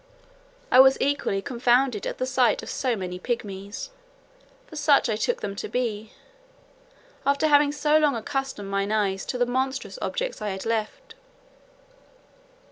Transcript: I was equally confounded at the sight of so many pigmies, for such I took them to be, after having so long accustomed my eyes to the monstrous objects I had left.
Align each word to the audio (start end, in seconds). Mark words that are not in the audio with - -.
I 0.71 0.79
was 0.79 0.97
equally 0.99 1.43
confounded 1.43 2.07
at 2.07 2.17
the 2.17 2.25
sight 2.25 2.63
of 2.63 2.71
so 2.71 2.95
many 2.95 3.19
pigmies, 3.19 3.91
for 4.65 4.75
such 4.75 5.09
I 5.09 5.15
took 5.15 5.41
them 5.41 5.55
to 5.57 5.67
be, 5.69 6.11
after 7.23 7.45
having 7.47 7.71
so 7.71 7.99
long 7.99 8.15
accustomed 8.15 8.71
my 8.71 8.87
eyes 8.91 9.27
to 9.27 9.37
the 9.37 9.45
monstrous 9.45 9.99
objects 10.01 10.41
I 10.41 10.49
had 10.49 10.65
left. 10.65 11.13